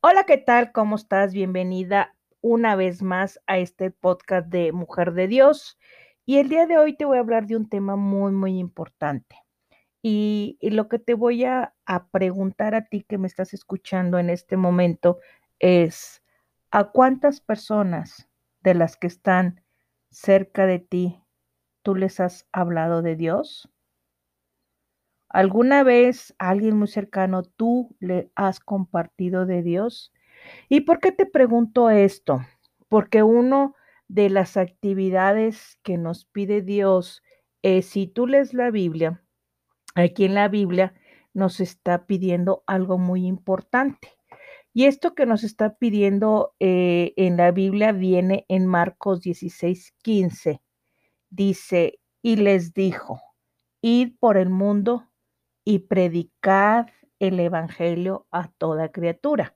Hola, 0.00 0.22
¿qué 0.26 0.38
tal? 0.38 0.70
¿Cómo 0.70 0.94
estás? 0.94 1.32
Bienvenida 1.32 2.14
una 2.40 2.76
vez 2.76 3.02
más 3.02 3.40
a 3.48 3.58
este 3.58 3.90
podcast 3.90 4.46
de 4.46 4.70
Mujer 4.70 5.12
de 5.12 5.26
Dios. 5.26 5.76
Y 6.24 6.38
el 6.38 6.48
día 6.48 6.66
de 6.66 6.78
hoy 6.78 6.96
te 6.96 7.04
voy 7.04 7.16
a 7.16 7.20
hablar 7.20 7.48
de 7.48 7.56
un 7.56 7.68
tema 7.68 7.96
muy, 7.96 8.30
muy 8.30 8.60
importante. 8.60 9.34
Y, 10.00 10.56
lo 10.62 10.88
que 10.88 11.00
te 11.00 11.14
voy 11.14 11.44
a, 11.44 11.74
a 11.84 12.06
preguntar 12.10 12.76
a 12.76 12.84
ti 12.84 13.02
que 13.08 13.18
me 13.18 13.26
estás 13.26 13.52
escuchando 13.54 14.20
en 14.20 14.30
este 14.30 14.56
momento 14.56 15.18
es, 15.58 16.22
¿a 16.70 16.92
cuántas 16.92 17.40
personas 17.40 18.28
de 18.60 18.74
las 18.74 18.96
que 18.96 19.08
están 19.08 19.64
cerca 20.10 20.66
de 20.66 20.78
ti 20.78 21.20
tú 21.82 21.96
les 21.96 22.20
has 22.20 22.46
hablado 22.52 23.02
de 23.02 23.16
Dios? 23.16 23.68
¿Alguna 25.28 25.82
vez 25.82 26.34
alguien 26.38 26.76
muy 26.76 26.88
cercano 26.88 27.42
tú 27.42 27.94
le 28.00 28.30
has 28.34 28.60
compartido 28.60 29.44
de 29.44 29.62
Dios? 29.62 30.12
¿Y 30.68 30.80
por 30.80 31.00
qué 31.00 31.12
te 31.12 31.26
pregunto 31.26 31.90
esto? 31.90 32.40
Porque 32.88 33.22
uno 33.22 33.74
de 34.08 34.30
las 34.30 34.56
actividades 34.56 35.78
que 35.82 35.98
nos 35.98 36.24
pide 36.24 36.62
Dios 36.62 37.22
es, 37.62 37.86
si 37.86 38.06
tú 38.06 38.26
lees 38.26 38.54
la 38.54 38.70
Biblia, 38.70 39.22
aquí 39.94 40.24
en 40.24 40.34
la 40.34 40.48
Biblia 40.48 40.94
nos 41.34 41.60
está 41.60 42.06
pidiendo 42.06 42.64
algo 42.66 42.96
muy 42.96 43.26
importante. 43.26 44.08
Y 44.72 44.84
esto 44.84 45.14
que 45.14 45.26
nos 45.26 45.44
está 45.44 45.76
pidiendo 45.76 46.54
eh, 46.60 47.12
en 47.16 47.36
la 47.36 47.50
Biblia 47.50 47.92
viene 47.92 48.46
en 48.48 48.66
Marcos 48.66 49.20
16, 49.20 49.94
15. 50.02 50.62
Dice, 51.30 52.00
y 52.22 52.36
les 52.36 52.72
dijo, 52.72 53.20
id 53.82 54.12
por 54.18 54.36
el 54.36 54.50
mundo 54.50 55.07
y 55.68 55.80
predicad 55.80 56.86
el 57.18 57.38
Evangelio 57.38 58.26
a 58.30 58.48
toda 58.48 58.90
criatura. 58.90 59.54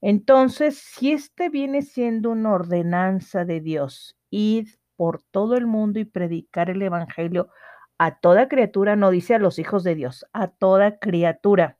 Entonces, 0.00 0.78
si 0.78 1.12
este 1.12 1.50
viene 1.50 1.82
siendo 1.82 2.30
una 2.30 2.54
ordenanza 2.54 3.44
de 3.44 3.60
Dios, 3.60 4.16
id 4.30 4.68
por 4.96 5.20
todo 5.22 5.58
el 5.58 5.66
mundo 5.66 6.00
y 6.00 6.06
predicar 6.06 6.70
el 6.70 6.80
Evangelio 6.80 7.50
a 7.98 8.18
toda 8.18 8.48
criatura, 8.48 8.96
no 8.96 9.10
dice 9.10 9.34
a 9.34 9.38
los 9.38 9.58
hijos 9.58 9.84
de 9.84 9.94
Dios, 9.94 10.24
a 10.32 10.48
toda 10.48 10.98
criatura. 10.98 11.76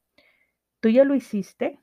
¿Tú 0.81 0.91
ya 0.91 1.05
lo 1.05 1.15
hiciste? 1.15 1.81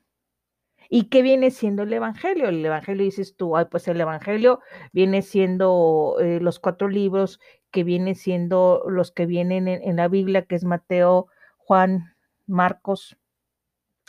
¿Y 0.88 1.08
qué 1.08 1.22
viene 1.22 1.50
siendo 1.50 1.82
el 1.82 1.92
Evangelio? 1.92 2.50
El 2.50 2.64
Evangelio 2.64 3.02
dices 3.02 3.34
tú, 3.34 3.56
ay, 3.56 3.64
pues 3.68 3.88
el 3.88 4.00
Evangelio 4.00 4.60
viene 4.92 5.22
siendo 5.22 6.18
eh, 6.20 6.38
los 6.38 6.60
cuatro 6.60 6.86
libros 6.86 7.40
que 7.72 7.82
vienen 7.82 8.14
siendo 8.14 8.84
los 8.86 9.10
que 9.10 9.26
vienen 9.26 9.66
en, 9.66 9.82
en 9.82 9.96
la 9.96 10.06
Biblia, 10.06 10.46
que 10.46 10.54
es 10.54 10.62
Mateo, 10.62 11.26
Juan, 11.66 12.14
Marcos 12.46 13.16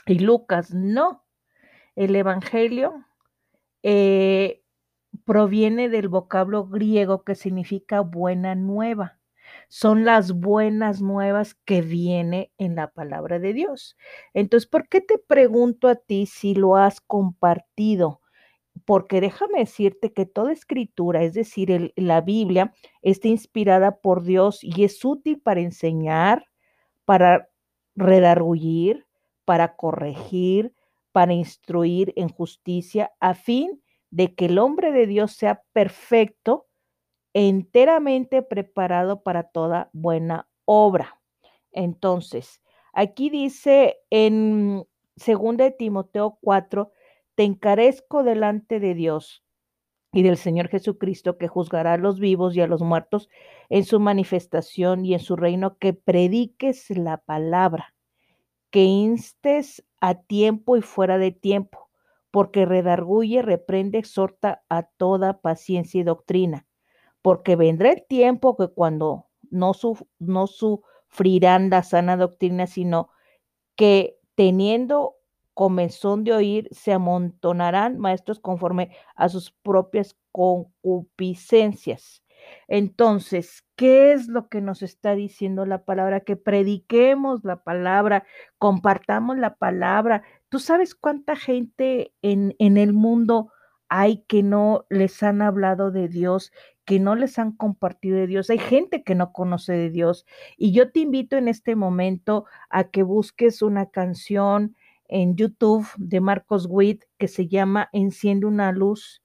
y 0.06 0.20
Lucas. 0.20 0.73
No, 0.73 1.23
el 1.95 2.16
Evangelio 2.16 3.06
eh, 3.84 4.64
proviene 5.25 5.89
del 5.89 6.09
vocablo 6.09 6.67
griego 6.67 7.23
que 7.23 7.36
significa 7.36 8.02
buena 8.02 8.56
nueva. 8.56 9.20
Son 9.70 10.06
las 10.06 10.33
buenas 10.33 11.02
nuevas 11.02 11.53
que 11.66 11.81
viene 11.81 12.52
en 12.58 12.76
la 12.76 12.92
palabra 12.92 13.39
de 13.39 13.53
Dios. 13.53 13.95
Entonces, 14.33 14.67
¿por 14.67 14.89
qué 14.89 15.02
te 15.02 15.17
pregunto 15.20 15.88
a 15.88 15.95
ti 15.95 16.26
si 16.26 16.56
lo 16.56 16.76
has 16.76 17.00
compartido? 17.00 18.22
Porque 18.86 19.22
déjame 19.22 19.59
decirte 19.59 20.11
que 20.14 20.26
toda 20.26 20.52
escritura, 20.52 21.23
es 21.23 21.33
decir, 21.33 21.94
la 21.95 22.22
Biblia, 22.22 22.73
está 23.02 23.28
inspirada 23.28 23.98
por 24.02 24.23
Dios 24.23 24.64
y 24.64 24.83
es 24.83 25.03
útil 25.06 25.39
para 25.39 25.61
enseñar, 25.61 26.48
para 27.06 27.50
redarguir, 27.95 29.06
para 29.45 29.75
corregir, 29.75 30.73
para 31.11 31.34
instruir 31.34 32.11
en 32.17 32.30
justicia, 32.30 33.14
a 33.20 33.36
fin 33.36 33.81
de 34.11 34.36
que 34.36 34.45
el 34.48 34.59
hombre 34.59 34.92
de 34.92 35.08
Dios 35.08 35.33
sea 35.33 35.64
perfecto, 35.72 36.67
enteramente 37.33 38.42
preparado 38.42 39.23
para 39.23 39.44
toda 39.44 39.89
buena 39.94 40.49
obra. 40.65 41.21
Entonces, 41.71 42.61
aquí 42.94 43.30
dice 43.30 43.99
en 44.10 44.86
2 45.15 45.58
de 45.58 45.71
Timoteo 45.71 46.38
4, 46.42 46.92
te 47.36 47.44
encarezco 47.44 48.23
delante 48.23 48.80
de 48.80 48.94
Dios 48.94 49.45
y 50.15 50.23
del 50.23 50.37
Señor 50.37 50.70
Jesucristo 50.70 51.37
que 51.37 51.49
juzgará 51.49 51.93
a 51.93 51.98
los 51.98 52.21
vivos 52.21 52.55
y 52.55 52.61
a 52.61 52.67
los 52.67 52.81
muertos 52.81 53.27
en 53.67 53.83
su 53.83 53.99
manifestación 53.99 55.03
y 55.03 55.14
en 55.14 55.20
su 55.20 55.36
reino, 55.36 55.77
que 55.77 55.92
prediques 55.92 56.89
la 56.92 57.17
palabra, 57.17 57.93
que 58.70 58.86
instes 58.86 59.83
a 59.99 60.15
tiempo 60.21 60.77
y 60.77 60.81
fuera 60.81 61.17
de 61.17 61.31
tiempo, 61.31 61.89
porque 62.31 62.65
redarguye, 62.65 63.42
reprende, 63.42 63.98
exhorta 63.98 64.64
a 64.70 64.83
toda 64.83 65.42
paciencia 65.42 65.99
y 65.99 66.05
doctrina, 66.05 66.65
porque 67.21 67.58
vendrá 67.58 67.92
el 67.92 68.05
tiempo 68.08 68.55
que 68.55 68.70
cuando 68.70 69.27
no, 69.52 69.73
no 70.20 70.47
sufrirán 70.47 71.70
la 71.70 71.83
sana 71.83 72.15
doctrina, 72.15 72.67
sino 72.67 73.09
que 73.76 74.17
teniendo 74.36 75.17
comenzón 75.55 76.23
de 76.23 76.33
oír, 76.33 76.67
se 76.71 76.93
amontonarán 76.93 77.98
maestros 77.98 78.39
conforme 78.39 78.95
a 79.16 79.27
sus 79.30 79.52
propias 79.64 80.16
concupiscencias. 80.32 82.21
Entonces, 82.67 83.65
¿qué 83.76 84.14
es 84.14 84.27
lo 84.27 84.49
que 84.49 84.61
nos 84.61 84.83
está 84.83 85.15
diciendo 85.15 85.65
la 85.65 85.83
palabra? 85.83 86.20
Que 86.20 86.36
prediquemos 86.36 87.44
la 87.44 87.64
palabra, 87.64 88.23
compartamos 88.60 89.39
la 89.39 89.55
palabra. 89.55 90.21
¿Tú 90.49 90.60
sabes 90.60 90.94
cuánta 90.94 91.36
gente 91.36 92.14
en, 92.21 92.54
en 92.60 92.77
el 92.77 92.94
mundo 92.94 93.52
hay 93.89 94.23
que 94.27 94.44
no 94.44 94.86
les 94.89 95.21
han 95.23 95.42
hablado 95.42 95.92
de 95.92 96.08
Dios, 96.08 96.52
que 96.86 96.99
no 96.99 97.15
les 97.15 97.39
han 97.39 97.52
compartido 97.52 98.17
de 98.17 98.27
Dios. 98.27 98.49
Hay 98.49 98.60
gente 98.60 99.04
que 99.04 99.15
no 99.15 99.32
conoce 99.32 99.73
de 99.73 99.89
Dios. 99.89 100.26
Y 100.58 100.71
yo 100.71 100.92
te 100.92 100.99
invito 100.99 101.38
en 101.38 101.48
este 101.48 101.76
momento 101.76 102.45
a 102.70 102.86
que 102.86 103.04
busques 103.04 103.61
una 103.61 103.88
canción, 103.89 104.76
en 105.08 105.36
YouTube 105.36 105.88
de 105.98 106.21
Marcos 106.21 106.67
Witt 106.70 107.04
que 107.17 107.27
se 107.27 107.48
llama 107.48 107.89
Enciende 107.93 108.45
una 108.45 108.71
luz 108.71 109.21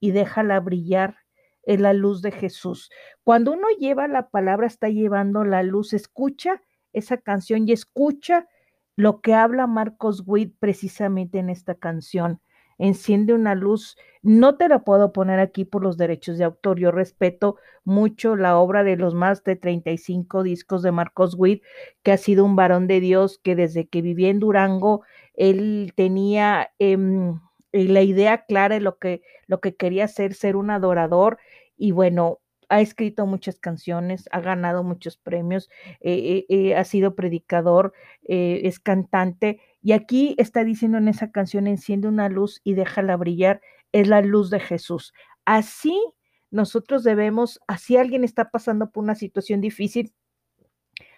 y 0.00 0.10
déjala 0.10 0.60
brillar. 0.60 1.16
Es 1.64 1.80
la 1.80 1.92
luz 1.92 2.22
de 2.22 2.32
Jesús. 2.32 2.90
Cuando 3.22 3.52
uno 3.52 3.68
lleva 3.78 4.08
la 4.08 4.30
palabra, 4.30 4.66
está 4.66 4.88
llevando 4.88 5.44
la 5.44 5.62
luz. 5.62 5.92
Escucha 5.92 6.60
esa 6.92 7.18
canción 7.18 7.68
y 7.68 7.72
escucha 7.72 8.48
lo 8.96 9.20
que 9.20 9.34
habla 9.34 9.66
Marcos 9.66 10.24
Witt 10.26 10.56
precisamente 10.58 11.38
en 11.38 11.50
esta 11.50 11.76
canción 11.76 12.40
enciende 12.78 13.32
una 13.32 13.54
luz. 13.54 13.96
No 14.22 14.56
te 14.56 14.68
la 14.68 14.80
puedo 14.80 15.12
poner 15.12 15.38
aquí 15.38 15.64
por 15.64 15.82
los 15.82 15.96
derechos 15.96 16.38
de 16.38 16.44
autor. 16.44 16.78
Yo 16.78 16.90
respeto 16.90 17.56
mucho 17.84 18.36
la 18.36 18.56
obra 18.58 18.82
de 18.82 18.96
los 18.96 19.14
más 19.14 19.44
de 19.44 19.56
35 19.56 20.42
discos 20.42 20.82
de 20.82 20.92
Marcos 20.92 21.34
Witt, 21.36 21.62
que 22.02 22.12
ha 22.12 22.16
sido 22.16 22.44
un 22.44 22.56
varón 22.56 22.88
de 22.88 23.00
Dios 23.00 23.38
que 23.42 23.56
desde 23.56 23.88
que 23.88 24.02
vivía 24.02 24.30
en 24.30 24.40
Durango, 24.40 25.02
él 25.34 25.92
tenía 25.96 26.72
eh, 26.78 26.96
la 27.72 28.02
idea 28.02 28.44
clara 28.44 28.74
de 28.76 28.80
lo 28.80 28.98
que, 28.98 29.22
lo 29.46 29.60
que 29.60 29.76
quería 29.76 30.08
ser, 30.08 30.34
ser 30.34 30.56
un 30.56 30.70
adorador. 30.70 31.38
Y 31.76 31.92
bueno, 31.92 32.40
ha 32.68 32.80
escrito 32.80 33.26
muchas 33.26 33.58
canciones, 33.58 34.28
ha 34.32 34.40
ganado 34.40 34.82
muchos 34.82 35.16
premios, 35.16 35.68
eh, 36.00 36.46
eh, 36.48 36.74
ha 36.74 36.84
sido 36.84 37.14
predicador, 37.14 37.92
es 38.22 38.80
cantante. 38.80 39.60
Y 39.82 39.92
aquí 39.92 40.34
está 40.38 40.64
diciendo 40.64 40.98
en 40.98 41.08
esa 41.08 41.30
canción, 41.32 41.66
enciende 41.66 42.08
una 42.08 42.28
luz 42.28 42.60
y 42.64 42.74
déjala 42.74 43.16
brillar, 43.16 43.60
es 43.92 44.08
la 44.08 44.22
luz 44.22 44.48
de 44.50 44.60
Jesús. 44.60 45.12
Así 45.44 45.98
nosotros 46.52 47.02
debemos, 47.02 47.60
así 47.66 47.96
alguien 47.96 48.24
está 48.24 48.50
pasando 48.50 48.90
por 48.90 49.02
una 49.02 49.14
situación 49.14 49.60
difícil, 49.60 50.12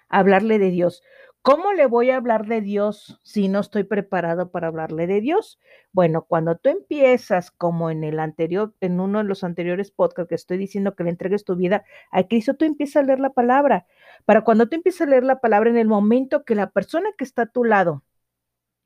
hablarle 0.09 0.59
de 0.59 0.71
Dios. 0.71 1.03
¿Cómo 1.45 1.75
le 1.75 1.85
voy 1.85 2.09
a 2.09 2.17
hablar 2.17 2.47
de 2.47 2.63
Dios 2.63 3.21
si 3.23 3.49
no 3.49 3.61
estoy 3.61 3.85
preparado 3.85 4.51
para 4.51 4.69
hablarle 4.69 5.07
de 5.07 5.21
Dios? 5.21 5.61
Bueno, 5.93 6.25
cuando 6.25 6.57
tú 6.57 6.71
empiezas, 6.71 7.51
como 7.51 7.91
en 7.91 8.03
el 8.03 8.19
anterior, 8.19 8.73
en 8.81 8.99
uno 8.99 9.19
de 9.19 9.25
los 9.25 9.45
anteriores 9.45 9.91
podcasts 9.91 10.31
que 10.31 10.37
estoy 10.37 10.57
diciendo 10.57 10.95
que 10.95 11.05
le 11.05 11.11
entregues 11.11 11.45
tu 11.45 11.55
vida 11.55 11.85
a 12.11 12.23
Cristo, 12.23 12.55
tú 12.55 12.65
empiezas 12.65 13.03
a 13.03 13.07
leer 13.07 13.21
la 13.21 13.29
palabra. 13.29 13.85
Para 14.25 14.41
cuando 14.41 14.71
tú 14.71 14.77
empiezas 14.77 15.03
a 15.03 15.11
leer 15.11 15.25
la 15.25 15.41
palabra 15.41 15.69
en 15.69 15.77
el 15.77 15.87
momento 15.87 16.47
que 16.47 16.55
la 16.55 16.71
persona 16.71 17.11
que 17.19 17.25
está 17.25 17.43
a 17.43 17.53
tu 17.53 17.63
lado 17.65 18.03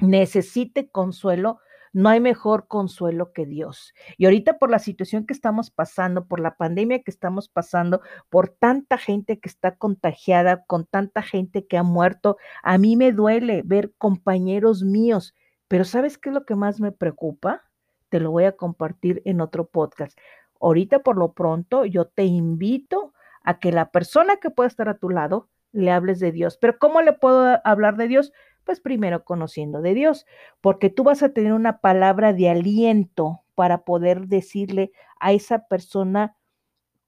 necesite 0.01 0.91
consuelo, 0.91 1.61
no 1.93 2.09
hay 2.09 2.21
mejor 2.21 2.67
consuelo 2.69 3.33
que 3.33 3.47
Dios. 3.47 3.95
Y 4.17 4.25
ahorita 4.27 4.59
por 4.59 4.71
la 4.71 4.79
situación 4.79 5.27
que 5.27 5.33
estamos 5.33 5.71
pasando, 5.71 6.27
por 6.27 6.41
la 6.41 6.57
pandemia 6.57 7.03
que 7.03 7.11
estamos 7.11 7.49
pasando, 7.49 8.01
por 8.31 8.49
tanta 8.49 8.99
gente 8.99 9.39
que 9.39 9.49
está 9.49 9.77
contagiada, 9.77 10.65
con 10.67 10.85
tanta 10.85 11.23
gente 11.23 11.67
que 11.67 11.79
ha 11.79 11.83
muerto, 11.83 12.37
a 12.63 12.79
mí 12.79 12.97
me 12.97 13.13
duele 13.13 13.63
ver 13.65 13.93
compañeros 13.99 14.83
míos. 14.83 15.35
Pero 15.69 15.85
¿sabes 15.85 16.19
qué 16.19 16.31
es 16.31 16.35
lo 16.35 16.45
que 16.45 16.55
más 16.55 16.81
me 16.81 16.93
preocupa? 16.93 17.63
Te 18.09 18.21
lo 18.21 18.31
voy 18.31 18.45
a 18.45 18.57
compartir 18.57 19.23
en 19.25 19.41
otro 19.41 19.67
podcast. 19.67 20.19
Ahorita 20.61 21.01
por 21.01 21.17
lo 21.17 21.33
pronto 21.33 21.85
yo 21.85 22.07
te 22.07 22.25
invito 22.25 23.13
a 23.43 23.59
que 23.59 23.73
la 23.73 23.91
persona 23.91 24.37
que 24.37 24.51
pueda 24.51 24.69
estar 24.69 24.89
a 24.89 24.99
tu 24.99 25.11
lado 25.11 25.49
le 25.73 25.91
hables 25.91 26.21
de 26.21 26.33
Dios. 26.33 26.59
Pero 26.61 26.79
¿cómo 26.79 27.03
le 27.03 27.13
puedo 27.13 27.61
hablar 27.65 27.97
de 27.97 28.09
Dios? 28.09 28.33
Pues 28.69 28.81
primero 28.81 29.25
conociendo 29.25 29.81
de 29.81 29.95
Dios, 29.95 30.27
porque 30.61 30.91
tú 30.91 31.03
vas 31.03 31.23
a 31.23 31.33
tener 31.33 31.55
una 31.55 31.81
palabra 31.81 32.35
de 32.35 32.51
aliento 32.51 33.41
para 33.55 33.83
poder 33.83 34.27
decirle 34.27 34.93
a 35.19 35.33
esa 35.33 35.69
persona 35.69 36.37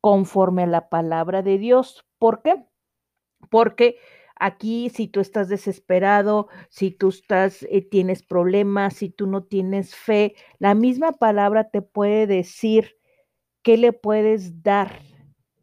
conforme 0.01 0.62
a 0.62 0.67
la 0.67 0.89
palabra 0.89 1.43
de 1.43 1.59
Dios. 1.59 2.07
¿Por 2.19 2.41
qué? 2.41 2.65
Porque 3.51 3.99
aquí 4.37 4.89
si 4.89 5.07
tú 5.07 5.21
estás 5.21 5.51
desesperado, 5.51 6.49
si 6.71 6.93
tú 6.93 7.11
estás 7.11 7.63
eh, 7.65 7.83
tienes 7.83 8.23
problemas, 8.23 8.95
si 8.95 9.11
tú 9.11 9.27
no 9.27 9.43
tienes 9.43 9.95
fe, 9.95 10.37
la 10.61 10.75
misma 10.75 11.13
palabra 11.13 11.69
te 11.69 11.83
puede 11.83 12.27
decir 12.27 12.97
qué 13.61 13.77
le 13.77 13.93
puedes 13.93 14.63
dar 14.63 15.03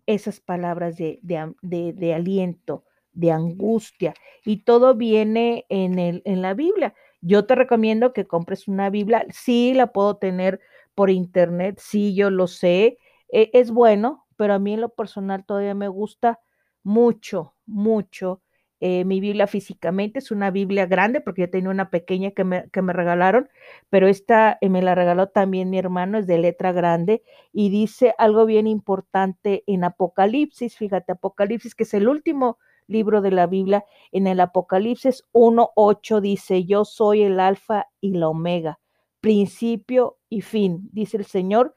esas 0.05 0.41
palabras 0.41 0.95
de, 0.97 1.19
de, 1.23 2.13
aliento, 2.13 2.85
de 3.17 3.31
angustia, 3.31 4.13
y 4.45 4.63
todo 4.63 4.95
viene 4.95 5.65
en, 5.69 5.99
el, 5.99 6.21
en 6.25 6.41
la 6.41 6.53
Biblia. 6.53 6.93
Yo 7.21 7.45
te 7.45 7.55
recomiendo 7.55 8.13
que 8.13 8.27
compres 8.27 8.67
una 8.67 8.89
Biblia, 8.89 9.25
sí 9.31 9.73
la 9.73 9.87
puedo 9.91 10.17
tener 10.17 10.59
por 10.95 11.09
internet, 11.09 11.79
sí, 11.81 12.15
yo 12.15 12.29
lo 12.29 12.47
sé, 12.47 12.97
e, 13.31 13.49
es 13.53 13.71
bueno, 13.71 14.25
pero 14.37 14.53
a 14.53 14.59
mí 14.59 14.73
en 14.73 14.81
lo 14.81 14.89
personal 14.89 15.45
todavía 15.45 15.75
me 15.75 15.87
gusta 15.87 16.39
mucho, 16.83 17.55
mucho. 17.65 18.41
Eh, 18.79 19.05
mi 19.05 19.19
Biblia 19.19 19.47
físicamente 19.47 20.19
es 20.19 20.29
una 20.29 20.51
Biblia 20.51 20.85
grande 20.85 21.19
porque 21.19 21.41
yo 21.41 21.49
tenía 21.49 21.71
una 21.71 21.89
pequeña 21.89 22.29
que 22.31 22.43
me, 22.43 22.69
que 22.69 22.83
me 22.83 22.93
regalaron, 22.93 23.49
pero 23.89 24.07
esta 24.07 24.59
eh, 24.61 24.69
me 24.69 24.83
la 24.83 24.93
regaló 24.93 25.29
también 25.29 25.71
mi 25.71 25.79
hermano, 25.79 26.19
es 26.19 26.27
de 26.27 26.37
letra 26.37 26.71
grande 26.73 27.23
y 27.51 27.69
dice 27.71 28.13
algo 28.19 28.45
bien 28.45 28.67
importante 28.67 29.63
en 29.65 29.83
Apocalipsis, 29.83 30.77
fíjate, 30.77 31.13
Apocalipsis, 31.13 31.73
que 31.73 31.83
es 31.83 31.93
el 31.95 32.07
último 32.07 32.59
libro 32.87 33.21
de 33.21 33.31
la 33.31 33.47
Biblia, 33.47 33.85
en 34.11 34.27
el 34.27 34.39
Apocalipsis 34.39 35.23
1.8 35.33 36.21
dice, 36.21 36.65
yo 36.65 36.85
soy 36.85 37.23
el 37.23 37.39
alfa 37.39 37.87
y 38.01 38.13
la 38.13 38.29
omega, 38.29 38.79
principio 39.21 40.17
y 40.29 40.41
fin, 40.41 40.89
dice 40.91 41.17
el 41.17 41.25
Señor, 41.25 41.75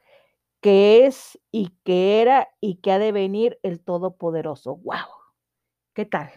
que 0.61 1.05
es 1.05 1.39
y 1.51 1.75
que 1.83 2.21
era 2.21 2.47
y 2.59 2.75
que 2.75 2.91
ha 2.91 2.99
de 2.99 3.11
venir 3.11 3.59
el 3.63 3.81
Todopoderoso. 3.81 4.77
¡Wow! 4.77 5.07
¿Qué 5.93 6.05
tal? 6.05 6.29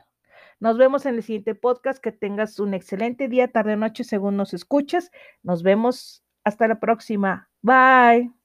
Nos 0.60 0.78
vemos 0.78 1.06
en 1.06 1.16
el 1.16 1.22
siguiente 1.22 1.54
podcast. 1.54 2.02
Que 2.02 2.12
tengas 2.12 2.58
un 2.58 2.74
excelente 2.74 3.28
día, 3.28 3.52
tarde 3.52 3.74
o 3.74 3.76
noche, 3.76 4.04
según 4.04 4.36
nos 4.36 4.54
escuches. 4.54 5.10
Nos 5.42 5.62
vemos 5.62 6.24
hasta 6.42 6.66
la 6.68 6.80
próxima. 6.80 7.50
Bye. 7.62 8.43